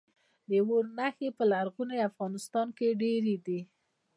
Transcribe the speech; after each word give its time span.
د 0.49 0.51
اور 0.67 0.85
نښې 0.97 1.29
په 1.37 1.43
لرغوني 1.51 1.97
افغانستان 2.09 2.67
کې 2.77 2.97
ډیرې 3.01 3.35
دي 3.45 3.59